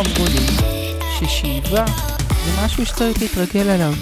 [0.00, 0.46] אמרו לי
[1.18, 1.84] ששאיבה
[2.44, 3.92] זה משהו שצריך להתרגל אליו?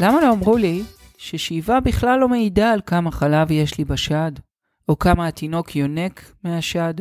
[0.00, 0.82] למה לא אמרו לי
[1.18, 4.32] ששאיבה בכלל לא מעידה על כמה חלב יש לי בשד,
[4.88, 6.94] או כמה התינוק יונק מהשד?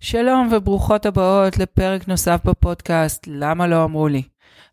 [0.00, 4.22] שלום וברוכות הבאות לפרק נוסף בפודקאסט למה לא אמרו לי.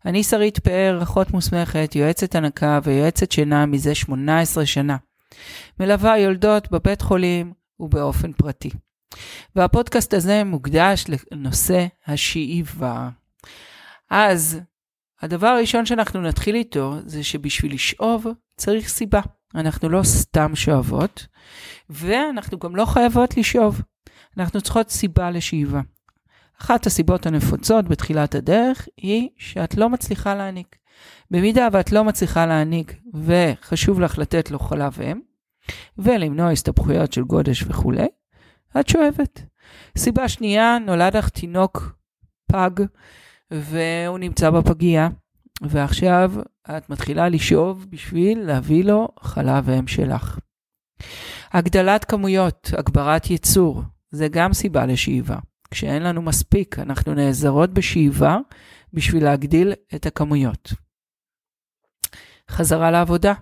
[0.04, 4.96] אני שרית פאר, אחות מוסמכת, יועצת הנקה ויועצת שינה מזה 18 שנה.
[5.80, 8.70] מלווה יולדות בבית חולים ובאופן פרטי.
[9.56, 13.08] והפודקאסט הזה מוקדש לנושא השאיבה.
[14.10, 14.60] אז
[15.22, 18.26] הדבר הראשון שאנחנו נתחיל איתו זה שבשביל לשאוב
[18.56, 19.20] צריך סיבה.
[19.54, 21.26] אנחנו לא סתם שואבות,
[21.90, 23.80] ואנחנו גם לא חייבות לשאוב.
[24.38, 25.80] אנחנו צריכות סיבה לשאיבה.
[26.60, 30.76] אחת הסיבות הנפוצות בתחילת הדרך היא שאת לא מצליחה להעניק.
[31.30, 35.20] במידה ואת לא מצליחה להעניק וחשוב לך לתת לו חלב אם,
[35.98, 38.06] ולמנוע הסתבכויות של גודש וכולי,
[38.80, 39.42] את שואבת.
[39.98, 41.98] סיבה שנייה, נולד לך תינוק
[42.52, 42.70] פג,
[43.50, 45.08] והוא נמצא בפגייה,
[45.62, 46.32] ועכשיו
[46.76, 50.38] את מתחילה לשאוב בשביל להביא לו חלב אם שלך.
[51.52, 55.36] הגדלת כמויות, הגברת ייצור, זה גם סיבה לשאיבה.
[55.70, 58.38] כשאין לנו מספיק, אנחנו נעזרות בשאיבה
[58.92, 60.72] בשביל להגדיל את הכמויות.
[62.50, 63.32] חזרה לעבודה,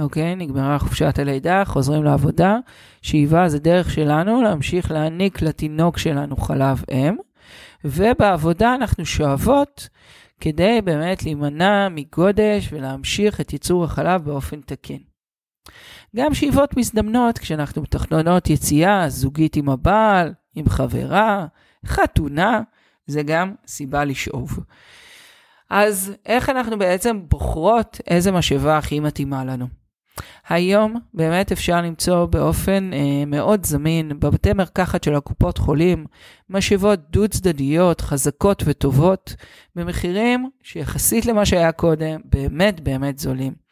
[0.00, 0.36] אוקיי?
[0.36, 2.56] נגמרה חופשת הלידה, חוזרים לעבודה.
[3.02, 7.16] שאיבה זה דרך שלנו להמשיך להעניק לתינוק שלנו חלב אם,
[7.84, 9.88] ובעבודה אנחנו שואבות
[10.40, 14.98] כדי באמת להימנע מגודש ולהמשיך את ייצור החלב באופן תקין.
[16.16, 21.46] גם שאיבות מזדמנות, כשאנחנו מתכננות יציאה זוגית עם הבעל, עם חברה,
[21.86, 22.60] חתונה,
[23.06, 24.58] זה גם סיבה לשאוב.
[25.70, 29.85] אז איך אנחנו בעצם בוחרות איזה משאבה הכי מתאימה לנו?
[30.48, 36.06] היום באמת אפשר למצוא באופן אה, מאוד זמין בבתי מרקחת של הקופות חולים
[36.50, 39.34] משאבות דו צדדיות חזקות וטובות
[39.76, 43.66] במחירים שיחסית למה שהיה קודם באמת באמת זולים.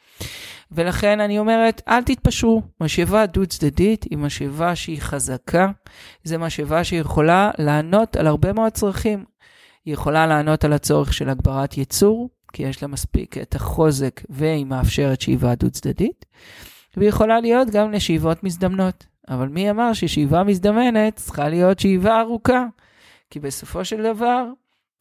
[0.72, 2.62] ולכן אני אומרת, אל תתפשרו.
[2.81, 5.71] משאבה דו צדדית היא משאבה שהיא חזקה,
[6.25, 9.25] זו משאבה שיכולה לענות על הרבה מאוד צרכים.
[9.84, 14.66] היא יכולה לענות על הצורך של הגברת ייצור, כי יש לה מספיק את החוזק והיא
[14.66, 16.25] מאפשרת שאיבה דו צדדית,
[16.97, 19.06] והיא יכולה להיות גם לשאיבות מזדמנות.
[19.28, 22.66] אבל מי אמר ששאיבה מזדמנת צריכה להיות שאיבה ארוכה?
[23.31, 24.44] כי בסופו של דבר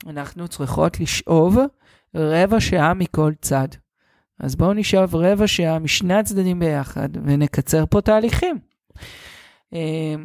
[0.07, 1.57] אנחנו צריכות לשאוב
[2.15, 3.67] רבע שעה מכל צד.
[4.39, 8.59] אז בואו נשאב רבע שעה משני הצדדים ביחד ונקצר פה תהליכים.
[9.73, 10.15] אה,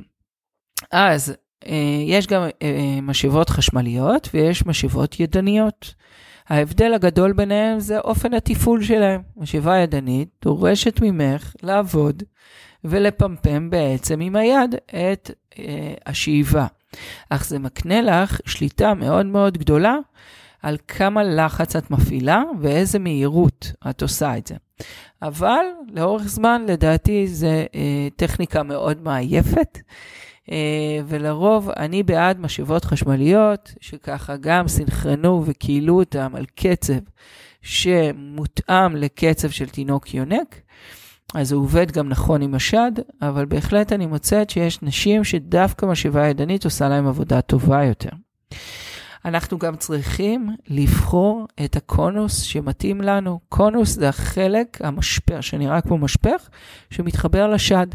[0.92, 1.34] אז
[1.66, 5.94] אה, יש גם אה, משאבות חשמליות ויש משאבות ידניות.
[6.48, 9.20] ההבדל הגדול ביניהם זה אופן התפעול שלהם.
[9.36, 12.22] משאבה ידנית דורשת ממך לעבוד
[12.84, 16.66] ולפמפם בעצם עם היד את אה, השאיבה.
[17.30, 19.96] אך זה מקנה לך שליטה מאוד מאוד גדולה
[20.62, 24.54] על כמה לחץ את מפעילה ואיזה מהירות את עושה את זה.
[25.22, 29.78] אבל לאורך זמן, לדעתי, זה אה, טכניקה מאוד מעייפת.
[30.50, 36.98] אה, ולרוב אני בעד משאבות חשמליות, שככה גם סנכרנו וכילו אותם על קצב
[37.62, 40.60] שמותאם לקצב של תינוק יונק.
[41.34, 42.92] אז הוא עובד גם נכון עם השד,
[43.22, 48.10] אבל בהחלט אני מוצאת שיש נשים שדווקא משאבה ידנית עושה להם עבודה טובה יותר.
[49.24, 53.40] אנחנו גם צריכים לבחור את הקונוס שמתאים לנו.
[53.48, 56.48] קונוס זה החלק, המשפך, שנראה כמו משפך,
[56.90, 57.86] שמתחבר לשד.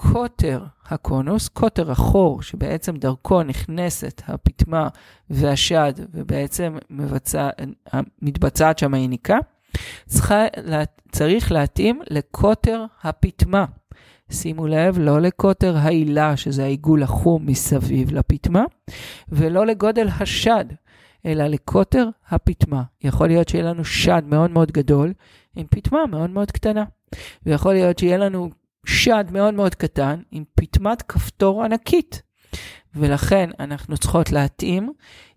[0.00, 4.88] קוטר הקונוס, קוטר החור שבעצם דרכו נכנסת הפטמה
[5.30, 7.50] והשד ובעצם מבצע,
[8.22, 9.38] מתבצעת שם היניקה,
[10.06, 10.44] צריכה,
[11.12, 13.64] צריך להתאים לקוטר הפטמה.
[14.30, 18.64] שימו לב, לא לקוטר העילה, שזה העיגול החום מסביב לפטמה,
[19.28, 20.64] ולא לגודל השד,
[21.26, 22.82] אלא לקוטר הפטמה.
[23.02, 25.12] יכול להיות שיהיה לנו שד מאוד מאוד גדול
[25.56, 26.84] עם פטמה מאוד מאוד קטנה.
[27.46, 28.50] ויכול להיות שיהיה לנו
[28.86, 32.22] שד מאוד מאוד קטן עם פטמת כפתור ענקית.
[32.94, 34.92] ולכן אנחנו צריכות להתאים.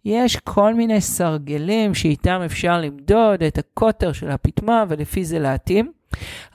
[0.05, 5.91] יש כל מיני סרגלים שאיתם אפשר למדוד את הקוטר של הפטמה ולפי זה להתאים.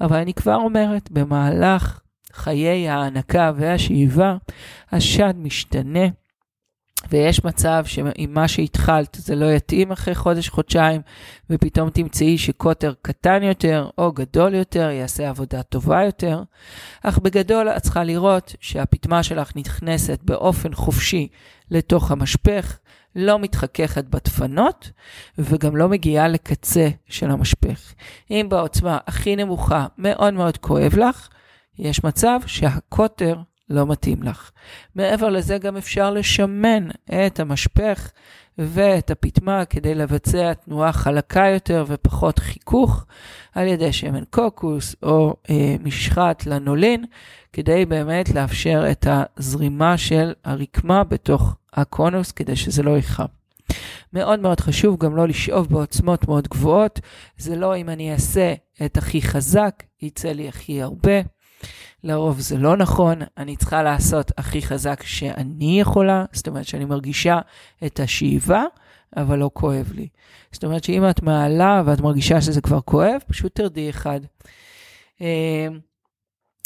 [0.00, 2.00] אבל אני כבר אומרת, במהלך
[2.32, 4.36] חיי ההנקה והשאיבה,
[4.92, 6.06] השד משתנה.
[7.10, 11.00] ויש מצב שאם מה שהתחלת זה לא יתאים אחרי חודש-חודשיים,
[11.50, 16.42] ופתאום תמצאי שקוטר קטן יותר או גדול יותר יעשה עבודה טובה יותר.
[17.02, 21.28] אך בגדול את צריכה לראות שהפטמה שלך נכנסת באופן חופשי
[21.70, 22.78] לתוך המשפך,
[23.16, 24.90] לא מתחככת בדפנות,
[25.38, 27.94] וגם לא מגיעה לקצה של המשפך.
[28.30, 31.28] אם בעוצמה הכי נמוכה מאוד מאוד כואב לך,
[31.78, 33.36] יש מצב שהקוטר
[33.70, 34.50] לא מתאים לך.
[34.94, 36.88] מעבר לזה גם אפשר לשמן
[37.26, 38.10] את המשפך
[38.58, 43.04] ואת הפטמה כדי לבצע תנועה חלקה יותר ופחות חיכוך
[43.54, 47.04] על ידי שמן קוקוס או אה, משחת לנולין,
[47.52, 53.26] כדי באמת לאפשר את הזרימה של הרקמה בתוך הקונוס כדי שזה לא יכאב.
[54.12, 57.00] מאוד מאוד חשוב גם לא לשאוב בעוצמות מאוד גבוהות.
[57.38, 58.54] זה לא אם אני אעשה
[58.84, 61.20] את הכי חזק, יצא לי הכי הרבה.
[62.04, 67.38] לרוב זה לא נכון, אני צריכה לעשות הכי חזק שאני יכולה, זאת אומרת שאני מרגישה
[67.86, 68.64] את השאיבה,
[69.16, 70.08] אבל לא כואב לי.
[70.52, 74.20] זאת אומרת שאם את מעלה ואת מרגישה שזה כבר כואב, פשוט תרדי אחד.
[75.20, 75.68] אה,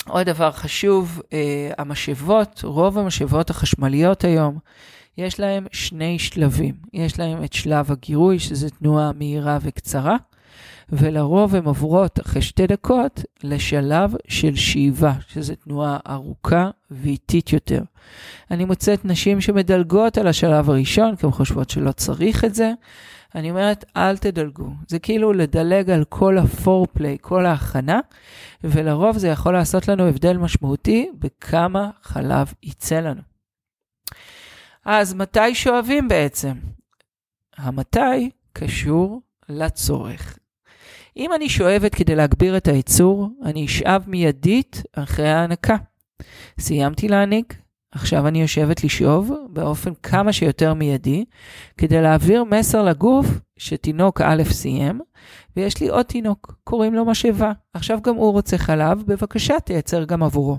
[0.09, 4.59] עוד דבר חשוב, אה, המשאבות, רוב המשאבות החשמליות היום,
[5.19, 6.75] יש להם שני שלבים.
[6.93, 10.17] יש להם את שלב הגירוי, שזה תנועה מהירה וקצרה,
[10.93, 17.83] ולרוב הן עוברות אחרי שתי דקות לשלב של שאיבה, שזו תנועה ארוכה ואיטית יותר.
[18.51, 22.73] אני מוצאת נשים שמדלגות על השלב הראשון, כי הן חושבות שלא צריך את זה.
[23.35, 24.71] אני אומרת, אל תדלגו.
[24.89, 28.01] זה כאילו לדלג על כל הפורפליי, כל ההכנה,
[28.65, 33.21] ולרוב זה יכול לעשות לנו הבדל משמעותי בכמה חלב יצא לנו.
[34.85, 36.53] אז מתי שואבים בעצם?
[37.57, 40.40] המתי קשור לצורך.
[41.17, 45.77] אם אני שואבת כדי להגביר את הייצור, אני אשאב מיידית אחרי ההנקה.
[46.59, 47.55] סיימתי להעניק,
[47.93, 51.25] עכשיו אני יושבת לשאוב באופן כמה שיותר מיידי,
[51.79, 53.27] כדי להעביר מסר לגוף
[53.57, 55.01] שתינוק א' סיים,
[55.57, 57.53] ויש לי עוד תינוק, קוראים לו משאבה.
[57.75, 60.59] עכשיו גם הוא רוצה חלב, בבקשה תייצר גם עבורו.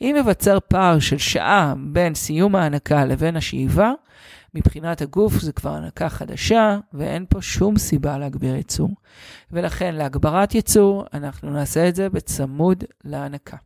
[0.00, 3.92] אם ייווצר פער של שעה בין סיום ההנקה לבין השאיבה,
[4.56, 8.90] מבחינת הגוף זה כבר הנקה חדשה, ואין פה שום סיבה להגביר ייצור.
[9.50, 13.56] ולכן להגברת ייצור, אנחנו נעשה את זה בצמוד להנקה.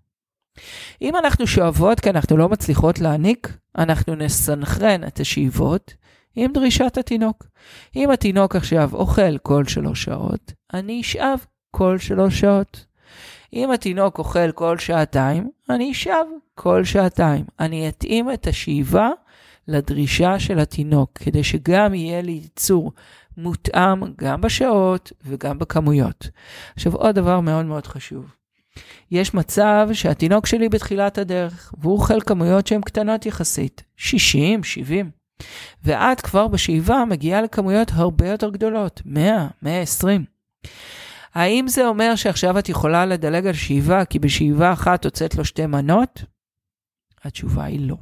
[1.03, 5.95] אם אנחנו שואבות כי אנחנו לא מצליחות להעניק, אנחנו נסנכרן את השאיבות
[6.37, 7.47] עם דרישת התינוק.
[7.97, 12.87] אם התינוק עכשיו אוכל כל שלוש שעות, אני אשאב כל שלוש שעות.
[13.53, 17.45] אם התינוק אוכל כל שעתיים, אני אשאב כל שעתיים.
[17.61, 19.11] אני אתאים את השאיבה
[19.71, 22.93] לדרישה של התינוק, כדי שגם יהיה לי ייצור
[23.37, 26.29] מותאם גם בשעות וגם בכמויות.
[26.77, 28.35] עכשיו, עוד דבר מאוד מאוד חשוב.
[29.11, 35.11] יש מצב שהתינוק שלי בתחילת הדרך, והוא אוכל כמויות שהן קטנות יחסית, 60, 70.
[35.85, 40.25] ואת כבר בשאיבה מגיעה לכמויות הרבה יותר גדולות, 100, 120.
[41.35, 45.67] האם זה אומר שעכשיו את יכולה לדלג על שאיבה כי בשאיבה אחת הוצאת לו שתי
[45.67, 46.25] מנות?
[47.25, 47.97] התשובה היא לא.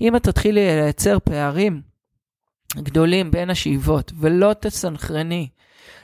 [0.00, 1.82] אם את תתחילי לייצר פערים
[2.76, 5.48] גדולים בין השאיבות ולא תסנכרני,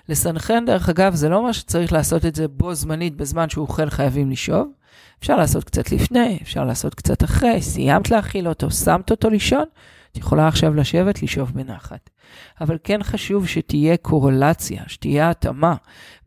[0.09, 3.91] לסנכרן דרך אגב זה לא אומר שצריך לעשות את זה בו זמנית בזמן שהוא אוכל
[3.91, 4.69] חייבים לשאוב.
[5.19, 9.65] אפשר לעשות קצת לפני, אפשר לעשות קצת אחרי, סיימת להאכיל אותו, שמת אותו לישון,
[10.13, 12.11] את יכולה עכשיו לשבת, לשאוב בנחת.
[12.61, 15.75] אבל כן חשוב שתהיה קורלציה, שתהיה התאמה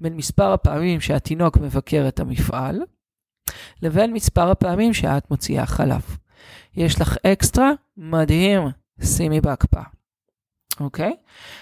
[0.01, 2.79] בין מספר הפעמים שהתינוק מבקר את המפעל,
[3.81, 6.01] לבין מספר הפעמים שאת מוציאה חלב.
[6.79, 7.71] יש לך אקסטרה?
[7.97, 8.61] מדהים,
[9.03, 9.83] שימי בהקפאה.
[10.79, 11.15] אוקיי?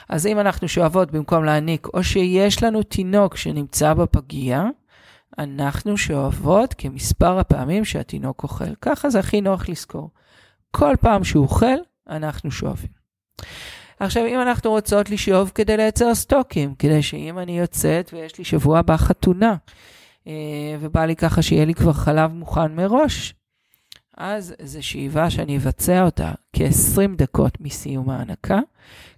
[0.10, 4.66] אז אם אנחנו שואבות במקום להעניק, או שיש לנו תינוק שנמצא בפגייה,
[5.38, 8.76] אנחנו שואבות כמספר הפעמים שהתינוק אוכל.
[8.82, 10.10] ככה זה הכי נוח לזכור.
[10.72, 11.78] כל פעם שהוא אוכל,
[12.10, 12.90] אנחנו שואבים.
[14.00, 18.80] עכשיו, אם אנחנו רוצות לשאוב כדי לייצר סטוקים, כדי שאם אני יוצאת ויש לי שבוע
[18.80, 19.56] הבא חתונה,
[20.28, 20.34] אה,
[20.80, 23.34] ובא לי ככה שיהיה לי כבר חלב מוכן מראש,
[24.18, 28.60] אז זו שאיבה שאני אבצע אותה כ-20 דקות מסיום ההנקה,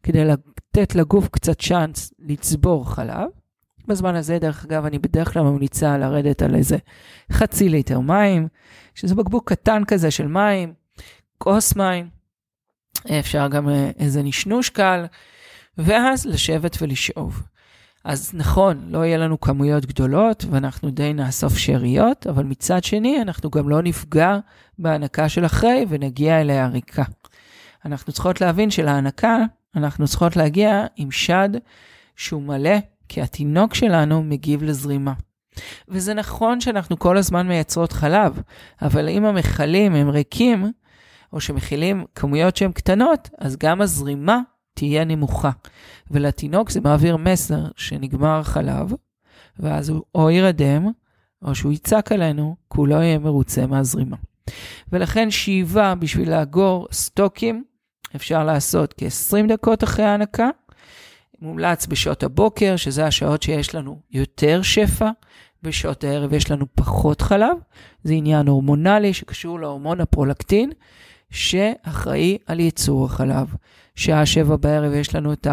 [0.04, 3.30] כדי לתת לגוף קצת צ'אנס לצבור חלב.
[3.88, 6.78] בזמן הזה, דרך אגב, אני בדרך כלל ממליצה לרדת על איזה
[7.32, 8.48] חצי ליטר מים,
[8.96, 10.74] שזה בקבוק קטן כזה של מים,
[11.38, 12.10] כוס מים,
[13.20, 15.06] אפשר גם אה, איזה נשנוש קל,
[15.78, 17.44] ואז לשבת ולשאוב.
[18.10, 23.50] אז נכון, לא יהיה לנו כמויות גדולות ואנחנו די נאסוף שאריות, אבל מצד שני, אנחנו
[23.50, 24.38] גם לא נפגע
[24.80, 27.04] בהנקה של אחרי ונגיע אליה ריקה.
[27.86, 29.38] אנחנו צריכות להבין שלהנקה,
[29.76, 31.50] אנחנו צריכות להגיע עם שד
[32.16, 32.78] שהוא מלא,
[33.10, 35.14] כי התינוק שלנו מגיב לזרימה.
[35.88, 38.42] וזה נכון שאנחנו כל הזמן מייצרות חלב,
[38.82, 40.72] אבל אם המכלים הם ריקים,
[41.34, 44.40] או שמכילים כמויות שהן קטנות, אז גם הזרימה
[44.80, 45.52] תהיה נמוכה.
[46.12, 48.94] ולתינוק זה מעביר מסר שנגמר חלב,
[49.60, 50.88] ואז הוא או ירדם,
[51.42, 54.18] או שהוא יצעק עלינו, כי הוא לא יהיה מרוצה מהזרימה.
[54.92, 57.64] ולכן שאיבה בשביל לאגור סטוקים,
[58.16, 60.50] אפשר לעשות כ-20 דקות אחרי ההנקה,
[61.42, 65.10] מומלץ בשעות הבוקר, שזה השעות שיש לנו יותר שפע,
[65.64, 67.58] בשעות הערב יש לנו פחות חלב.
[68.04, 70.72] זה עניין הורמונלי שקשור להורמון הפרולקטין,
[71.32, 73.56] שאחראי על ייצור החלב.
[73.96, 75.48] שעה שבע בערב יש לנו את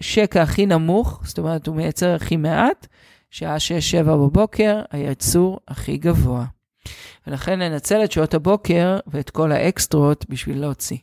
[0.00, 2.86] השקע הכי נמוך, זאת אומרת, הוא מייצר הכי מעט,
[3.30, 6.44] שעה שש, שבע בבוקר, הייצור הכי גבוה.
[7.26, 10.98] ולכן ננצל את שעות הבוקר ואת כל האקסטרות בשביל להוציא.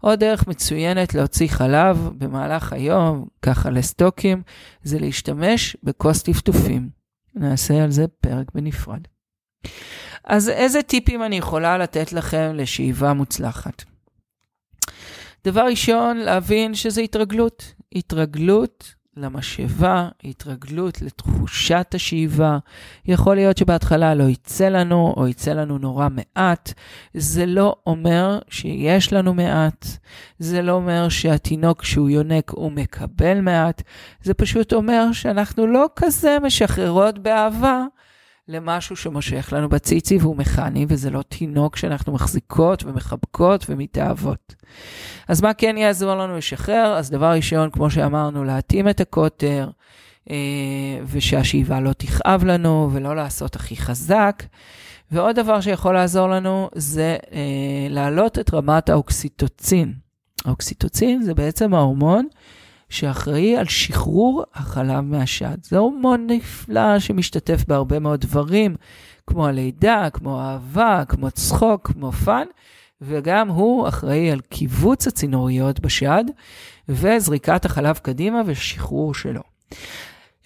[0.00, 4.42] עוד דרך מצוינת להוציא חלב במהלך היום, ככה לסטוקים,
[4.82, 6.88] זה להשתמש בכוס טפטופים.
[7.34, 9.00] נעשה על זה פרק בנפרד.
[10.26, 13.84] אז איזה טיפים אני יכולה לתת לכם לשאיבה מוצלחת?
[15.44, 17.72] דבר ראשון, להבין שזה התרגלות.
[17.94, 22.58] התרגלות למשאבה, התרגלות לתחושת השאיבה.
[23.04, 26.72] יכול להיות שבהתחלה לא יצא לנו, או יצא לנו נורא מעט.
[27.14, 29.86] זה לא אומר שיש לנו מעט.
[30.38, 33.82] זה לא אומר שהתינוק כשהוא יונק הוא מקבל מעט.
[34.22, 37.84] זה פשוט אומר שאנחנו לא כזה משחררות באהבה
[38.48, 44.54] למשהו שמושך לנו בציצי והוא מכני, וזה לא תינוק שאנחנו מחזיקות ומחבקות ומתאהבות.
[45.28, 46.94] אז מה כן יעזור לנו לשחרר?
[46.98, 49.70] אז דבר ראשון, כמו שאמרנו, להתאים את הקוטר,
[50.30, 50.36] אה,
[51.06, 54.42] ושהשאיבה לא תכאב לנו ולא לעשות הכי חזק.
[55.10, 57.38] ועוד דבר שיכול לעזור לנו זה אה,
[57.90, 59.92] להעלות את רמת האוקסיטוצין.
[60.44, 62.26] האוקסיטוצין זה בעצם ההורמון
[62.88, 65.56] שאחראי על שחרור החלב מהשד.
[65.62, 68.76] זה הורמון נפלא שמשתתף בהרבה מאוד דברים,
[69.26, 72.46] כמו הלידה, כמו אהבה, כמו צחוק, כמו fun,
[73.00, 76.24] וגם הוא אחראי על קיבוץ הצינוריות בשד
[76.88, 79.42] וזריקת החלב קדימה ושחרור שלו.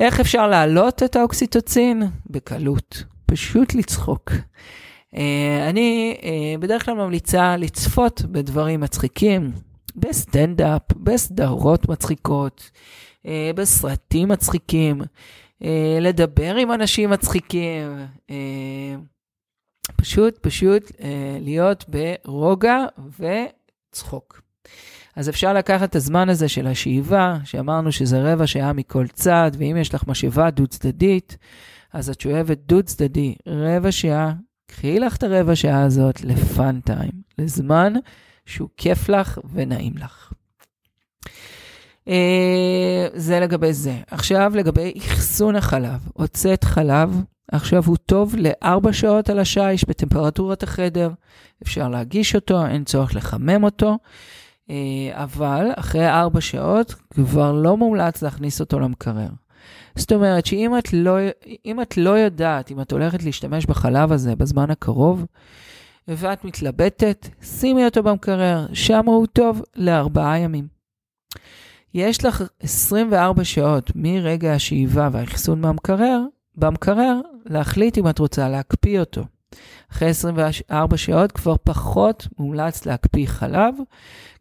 [0.00, 2.02] איך אפשר להעלות את האוקסיטוצין?
[2.30, 4.32] בקלות, פשוט לצחוק.
[5.14, 5.18] Uh,
[5.68, 9.52] אני uh, בדרך כלל ממליצה לצפות בדברים מצחיקים,
[9.96, 12.70] בסטנדאפ, בסדרות מצחיקות,
[13.26, 15.00] אה, בסרטים מצחיקים,
[15.62, 17.88] אה, לדבר עם אנשים מצחיקים,
[18.30, 18.94] אה,
[19.96, 20.92] פשוט, פשוט
[21.40, 22.84] להיות ברוגע
[23.18, 24.40] וצחוק.
[25.16, 29.76] אז אפשר לקחת את הזמן הזה של השאיבה, שאמרנו שזה רבע שעה מכל צד, ואם
[29.80, 31.36] יש לך משאבה דו-צדדית,
[31.92, 34.32] אז את שואבת דו-צדדי רבע שעה,
[34.66, 37.92] קחי לך את הרבע שעה הזאת לפאן טיים, לזמן
[38.50, 40.32] שהוא כיף לך ונעים לך.
[42.08, 43.96] אה, זה לגבי זה.
[44.10, 46.08] עכשיו לגבי אחסון החלב.
[46.12, 51.10] הוצאת חלב, עכשיו הוא טוב לארבע שעות על השיש בטמפרטורת החדר.
[51.62, 53.98] אפשר להגיש אותו, אין צורך לחמם אותו.
[54.70, 59.28] אה, אבל אחרי ארבע שעות כבר לא מומלץ להכניס אותו למקרר.
[59.96, 61.16] זאת אומרת שאם את לא,
[61.82, 65.24] את לא יודעת אם את הולכת להשתמש בחלב הזה בזמן הקרוב,
[66.08, 70.68] ואת מתלבטת, שימי אותו במקרר, שם הוא טוב לארבעה ימים.
[71.94, 76.20] יש לך 24 שעות מרגע השאיבה והאחסון מהמקרר,
[76.56, 79.24] במקרר, להחליט אם את רוצה להקפיא אותו.
[79.92, 83.74] אחרי 24 שעות כבר פחות מומלץ להקפיא חלב,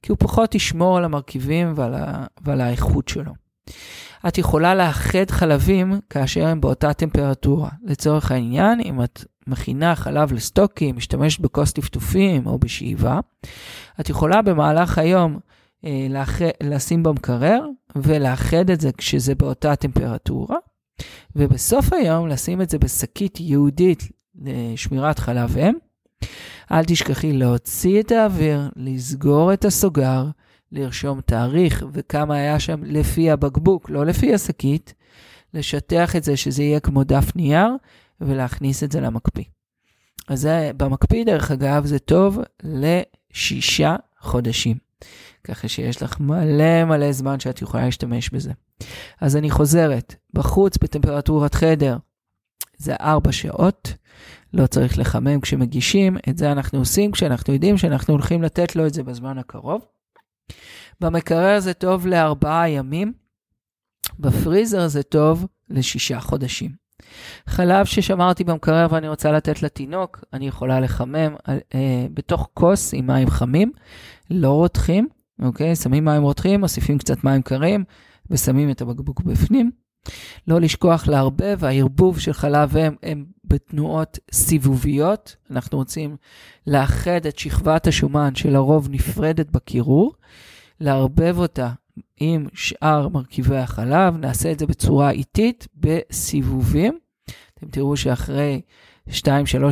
[0.01, 2.25] כי הוא פחות ישמור על המרכיבים ועל, ה...
[2.41, 3.31] ועל האיכות שלו.
[4.27, 7.69] את יכולה לאחד חלבים כאשר הם באותה טמפרטורה.
[7.83, 13.19] לצורך העניין, אם את מכינה חלב לסטוקים, משתמשת בכוס טפטופים או בשאיבה,
[13.99, 15.39] את יכולה במהלך היום
[15.85, 16.41] אה, לאח...
[16.63, 17.65] לשים במקרר
[17.95, 20.57] ולאחד את זה כשזה באותה טמפרטורה,
[21.35, 24.03] ובסוף היום לשים את זה בשקית ייעודית
[24.41, 25.73] לשמירת חלב אם.
[26.71, 30.25] אל תשכחי להוציא את האוויר, לסגור את הסוגר,
[30.71, 34.93] לרשום תאריך וכמה היה שם לפי הבקבוק, לא לפי השקית,
[35.53, 37.69] לשטח את זה שזה יהיה כמו דף נייר
[38.21, 39.43] ולהכניס את זה למקפיא.
[40.27, 44.77] אז זה, במקפיא, דרך אגב, זה טוב לשישה חודשים.
[45.43, 48.51] ככה שיש לך מלא מלא זמן שאת יכולה להשתמש בזה.
[49.21, 51.97] אז אני חוזרת, בחוץ בטמפרטורת חדר
[52.77, 53.93] זה ארבע שעות,
[54.53, 58.93] לא צריך לחמם כשמגישים, את זה אנחנו עושים כשאנחנו יודעים שאנחנו הולכים לתת לו את
[58.93, 59.81] זה בזמן הקרוב.
[61.01, 63.13] במקרר זה טוב לארבעה ימים,
[64.19, 66.88] בפריזר זה טוב לשישה חודשים.
[67.47, 73.29] חלב ששמרתי במקרר ואני רוצה לתת לתינוק, אני יכולה לחמם אה, בתוך כוס עם מים
[73.29, 73.71] חמים,
[74.31, 75.07] לא רותחים,
[75.41, 75.75] אוקיי?
[75.75, 77.83] שמים מים רותחים, מוסיפים קצת מים קרים
[78.29, 79.71] ושמים את הבקבוק בפנים.
[80.47, 85.35] לא לשכוח לערבב, הערבוב של חלב אם הם בתנועות סיבוביות.
[85.51, 86.17] אנחנו רוצים
[86.67, 90.13] לאחד את שכבת השומן שלרוב נפרדת בקירור,
[90.79, 91.69] לערבב אותה
[92.17, 96.99] עם שאר מרכיבי החלב, נעשה את זה בצורה איטית, בסיבובים.
[97.53, 98.61] אתם תראו שאחרי
[99.09, 99.11] 2-3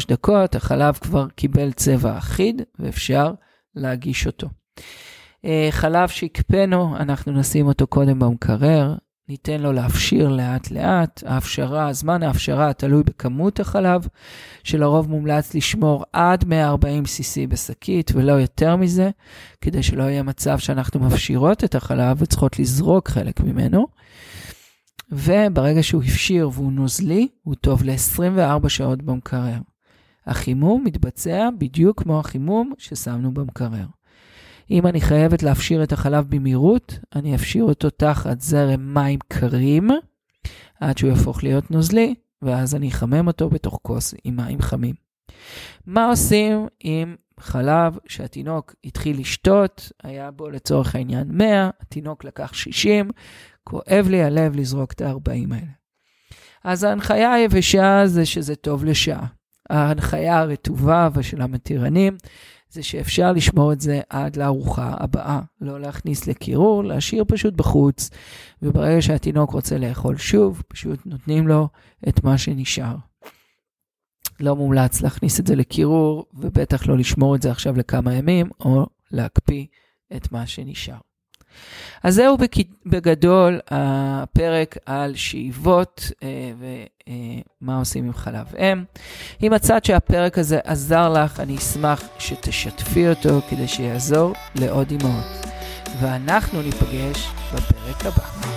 [0.08, 3.34] דקות החלב כבר קיבל צבע אחיד ואפשר
[3.76, 4.48] להגיש אותו.
[5.46, 8.96] אה, חלב שהקפאנו, אנחנו נשים אותו קודם במקרר,
[9.30, 11.24] ניתן לו להפשיר לאט לאט.
[11.26, 14.08] ההפשרה, זמן ההפשרה תלוי בכמות החלב,
[14.64, 19.10] שלרוב מומלץ לשמור עד 140 cc בשקית ולא יותר מזה,
[19.62, 23.88] כדי שלא יהיה מצב שאנחנו מפשירות את החלב וצריכות לזרוק חלק ממנו.
[25.12, 29.58] וברגע שהוא הפשיר והוא נוזלי, הוא טוב ל-24 שעות במקרר.
[30.26, 33.86] החימום מתבצע בדיוק כמו החימום ששמנו במקרר.
[34.72, 39.90] אם אני חייבת להפשיר את החלב במהירות, אני אפשיר אותו תחת זרם מים קרים,
[40.80, 44.96] עד שהוא יהפוך להיות נוזלי, ואז אני אחמם אותו בתוך כוס עם מים חמים.
[45.86, 53.10] מה עושים עם חלב שהתינוק התחיל לשתות, היה בו לצורך העניין 100, התינוק לקח 60,
[53.64, 55.72] כואב לי הלב לזרוק את ה-40 האלה.
[56.64, 59.26] אז ההנחיה היבשה זה שזה טוב לשעה.
[59.70, 62.18] ההנחיה הרטובה ושל המתירנים
[62.70, 65.42] זה שאפשר לשמור את זה עד לארוחה הבאה.
[65.62, 68.10] לא להכניס לקירור, להשאיר פשוט בחוץ,
[68.62, 71.68] וברגע שהתינוק רוצה לאכול שוב, פשוט נותנים לו
[72.08, 72.96] את מה שנשאר.
[74.40, 78.86] לא מומלץ להכניס את זה לקירור, ובטח לא לשמור את זה עכשיו לכמה ימים, או
[79.12, 79.66] להקפיא
[80.16, 81.07] את מה שנשאר.
[82.04, 82.38] אז זהו
[82.86, 88.84] בגדול הפרק על שאיבות אה, ומה אה, עושים עם חלב אם.
[89.44, 95.48] אם מצאת שהפרק הזה עזר לך, אני אשמח שתשתפי אותו כדי שיעזור לעוד אמהות.
[96.02, 98.57] ואנחנו ניפגש בפרק הבא.